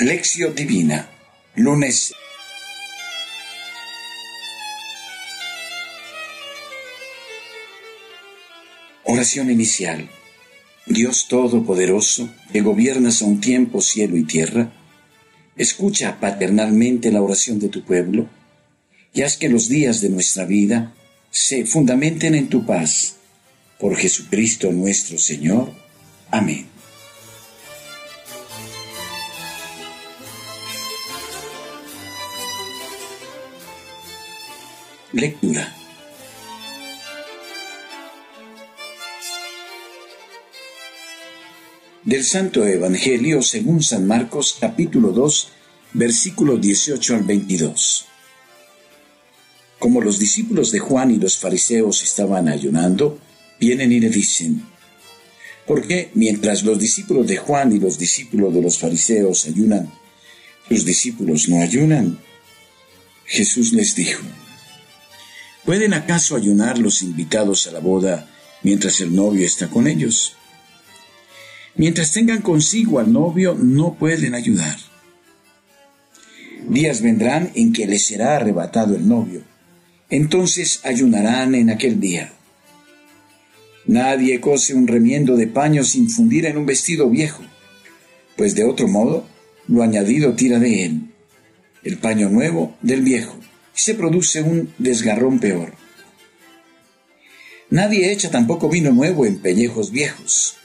[0.00, 1.10] Lección Divina,
[1.56, 2.14] lunes.
[9.04, 10.08] Oración inicial.
[10.86, 14.72] Dios Todopoderoso, que gobiernas a un tiempo cielo y tierra,
[15.56, 18.26] escucha paternalmente la oración de tu pueblo
[19.12, 20.94] y haz que los días de nuestra vida
[21.30, 23.16] se fundamenten en tu paz.
[23.78, 25.70] Por Jesucristo nuestro Señor.
[26.30, 26.79] Amén.
[35.12, 35.74] Lectura.
[42.04, 45.48] Del Santo Evangelio según San Marcos capítulo 2
[45.94, 48.06] versículos 18 al 22.
[49.80, 53.18] Como los discípulos de Juan y los fariseos estaban ayunando,
[53.58, 54.62] vienen y le dicen,
[55.66, 59.92] ¿por qué mientras los discípulos de Juan y los discípulos de los fariseos ayunan,
[60.68, 62.20] tus discípulos no ayunan?
[63.24, 64.22] Jesús les dijo,
[65.70, 68.28] ¿Pueden acaso ayunar los invitados a la boda
[68.64, 70.34] mientras el novio está con ellos?
[71.76, 74.76] Mientras tengan consigo al novio, no pueden ayudar.
[76.68, 79.42] Días vendrán en que les será arrebatado el novio.
[80.08, 82.32] Entonces ayunarán en aquel día.
[83.86, 87.44] Nadie cose un remiendo de paño sin fundir en un vestido viejo,
[88.36, 89.24] pues de otro modo
[89.68, 91.12] lo añadido tira de él,
[91.84, 93.39] el paño nuevo del viejo
[93.80, 95.72] se produce un desgarrón peor.
[97.70, 100.56] Nadie echa tampoco vino nuevo en pellejos viejos.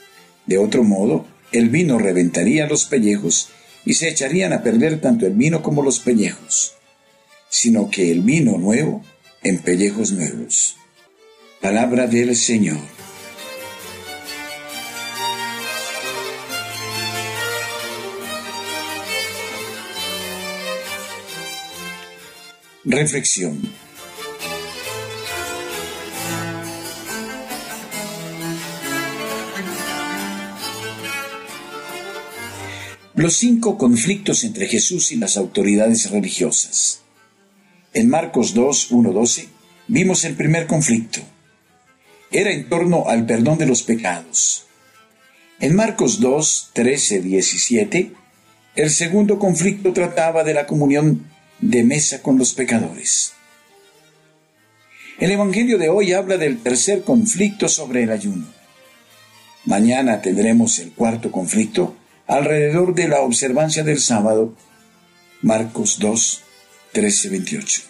[0.44, 3.48] De otro modo, el vino reventaría los pellejos
[3.86, 6.74] y se echarían a perder tanto el vino como los pellejos,
[7.48, 9.02] sino que el vino nuevo
[9.42, 10.76] en pellejos nuevos.
[11.60, 12.95] Palabra del Señor.
[22.88, 23.60] Reflexión.
[33.16, 37.02] Los cinco conflictos entre Jesús y las autoridades religiosas.
[37.92, 39.48] En Marcos 2, 1, 12
[39.88, 41.18] vimos el primer conflicto.
[42.30, 44.66] Era en torno al perdón de los pecados.
[45.58, 48.12] En Marcos 2, 13, 17,
[48.76, 53.32] el segundo conflicto trataba de la comunión de mesa con los pecadores.
[55.18, 58.46] El Evangelio de hoy habla del tercer conflicto sobre el ayuno.
[59.64, 61.96] Mañana tendremos el cuarto conflicto
[62.26, 64.54] alrededor de la observancia del sábado.
[65.42, 66.42] Marcos 2,
[66.92, 67.82] 13, 28.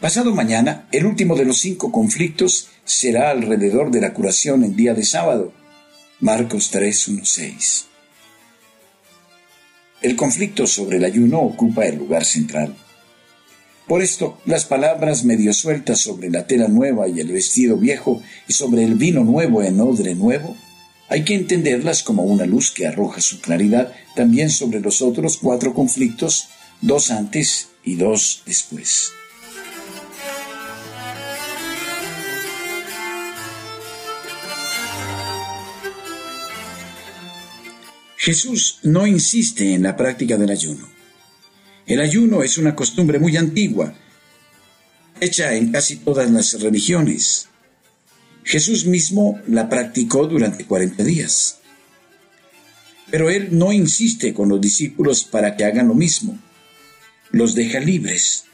[0.00, 4.94] Pasado mañana, el último de los cinco conflictos será alrededor de la curación en día
[4.94, 5.52] de sábado.
[6.18, 7.86] Marcos 3, 1, 6.
[10.02, 12.74] El conflicto sobre el ayuno ocupa el lugar central.
[13.86, 18.52] Por esto, las palabras medio sueltas sobre la tela nueva y el vestido viejo y
[18.52, 20.56] sobre el vino nuevo en odre nuevo,
[21.08, 25.72] hay que entenderlas como una luz que arroja su claridad también sobre los otros cuatro
[25.72, 26.48] conflictos,
[26.80, 29.12] dos antes y dos después.
[38.24, 40.88] Jesús no insiste en la práctica del ayuno.
[41.88, 43.94] El ayuno es una costumbre muy antigua,
[45.20, 47.48] hecha en casi todas las religiones.
[48.44, 51.58] Jesús mismo la practicó durante 40 días.
[53.10, 56.38] Pero él no insiste con los discípulos para que hagan lo mismo.
[57.32, 58.44] Los deja libres.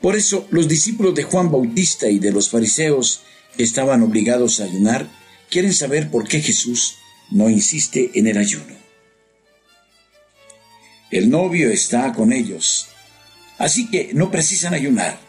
[0.00, 3.20] Por eso los discípulos de Juan Bautista y de los fariseos
[3.58, 5.06] que estaban obligados a ayunar
[5.50, 6.94] quieren saber por qué Jesús
[7.30, 8.81] no insiste en el ayuno.
[11.12, 12.88] El novio está con ellos,
[13.58, 15.20] así que no precisan ayunar.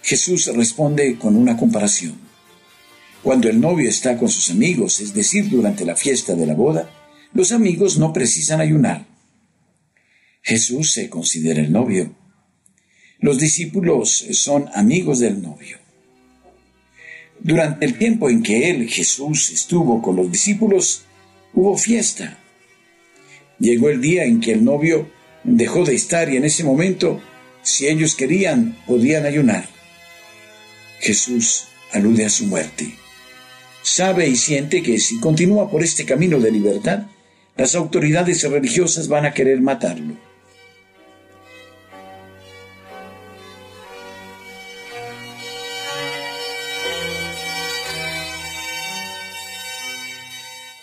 [0.00, 2.16] Jesús responde con una comparación.
[3.20, 6.88] Cuando el novio está con sus amigos, es decir, durante la fiesta de la boda,
[7.34, 9.04] los amigos no precisan ayunar.
[10.40, 12.14] Jesús se considera el novio.
[13.18, 15.78] Los discípulos son amigos del novio.
[17.40, 21.02] Durante el tiempo en que él, Jesús, estuvo con los discípulos,
[21.54, 22.38] hubo fiesta.
[23.58, 25.08] Llegó el día en que el novio
[25.44, 27.20] dejó de estar y en ese momento,
[27.62, 29.66] si ellos querían, podían ayunar.
[31.00, 32.94] Jesús alude a su muerte.
[33.82, 37.06] Sabe y siente que si continúa por este camino de libertad,
[37.56, 40.14] las autoridades religiosas van a querer matarlo.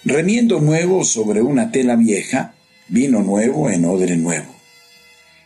[0.05, 2.55] Remiendo nuevo sobre una tela vieja,
[2.93, 4.53] vino nuevo en odre nuevo.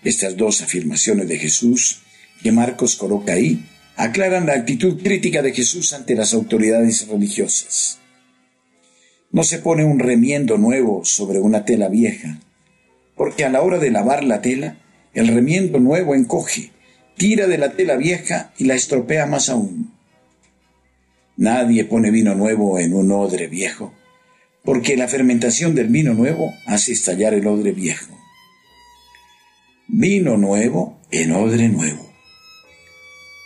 [0.03, 2.01] Estas dos afirmaciones de Jesús
[2.43, 3.63] que Marcos coloca ahí
[3.95, 7.99] aclaran la actitud crítica de Jesús ante las autoridades religiosas.
[9.31, 12.37] No se pone un remiendo nuevo sobre una tela vieja,
[13.15, 14.79] porque a la hora de lavar la tela,
[15.13, 16.71] el remiendo nuevo encoge,
[17.15, 19.93] tira de la tela vieja y la estropea más aún.
[21.37, 23.93] Nadie pone vino nuevo en un odre viejo,
[24.67, 28.13] porque la fermentación del vino nuevo hace estallar el odre viejo.
[29.87, 32.11] Vino nuevo en odre nuevo.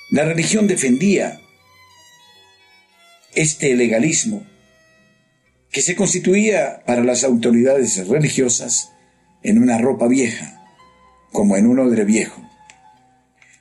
[0.09, 1.39] La religión defendía
[3.35, 4.43] este legalismo
[5.71, 8.89] que se constituía para las autoridades religiosas
[9.43, 10.65] en una ropa vieja,
[11.31, 12.41] como en un odre viejo.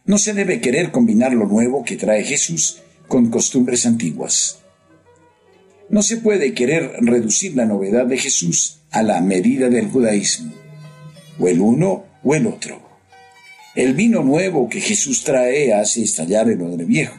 [0.06, 4.60] No se debe querer combinar lo nuevo que trae Jesús con costumbres antiguas.
[5.90, 10.52] No se puede querer reducir la novedad de Jesús a la medida del judaísmo,
[11.36, 12.80] o el uno o el otro.
[13.74, 17.16] El vino nuevo que Jesús trae hace estallar el odre viejo.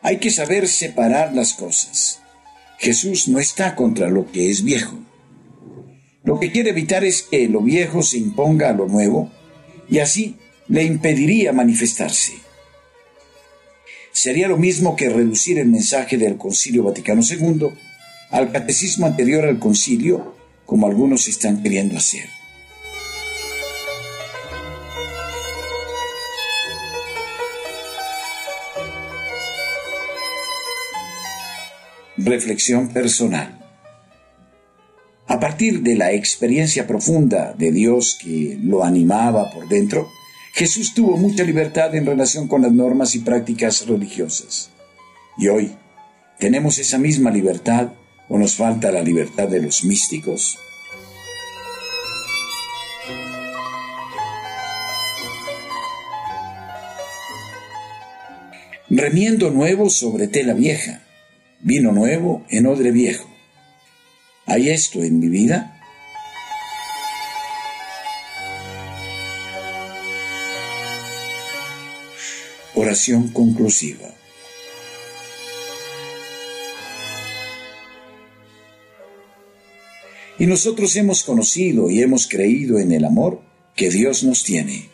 [0.00, 2.22] Hay que saber separar las cosas.
[2.78, 4.98] Jesús no está contra lo que es viejo.
[6.24, 9.30] Lo que quiere evitar es que lo viejo se imponga a lo nuevo
[9.90, 10.36] y así
[10.68, 12.45] le impediría manifestarse.
[14.16, 17.68] Sería lo mismo que reducir el mensaje del Concilio Vaticano II
[18.30, 20.34] al catecismo anterior al concilio,
[20.64, 22.24] como algunos están queriendo hacer.
[32.16, 33.60] Reflexión personal.
[35.26, 40.08] A partir de la experiencia profunda de Dios que lo animaba por dentro,
[40.56, 44.70] Jesús tuvo mucha libertad en relación con las normas y prácticas religiosas.
[45.36, 45.72] Y hoy,
[46.38, 47.92] ¿tenemos esa misma libertad
[48.30, 50.58] o nos falta la libertad de los místicos?
[58.88, 61.02] Remiendo nuevo sobre tela vieja
[61.60, 63.28] vino nuevo en odre viejo.
[64.46, 65.75] ¿Hay esto en mi vida?
[72.86, 74.06] Oración conclusiva.
[80.38, 83.42] Y nosotros hemos conocido y hemos creído en el amor
[83.74, 84.88] que Dios nos tiene.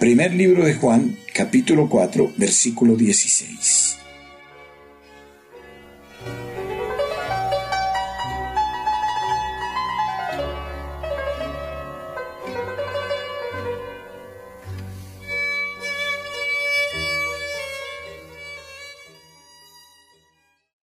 [0.00, 4.01] Primer libro de Juan, capítulo 4, versículo 16.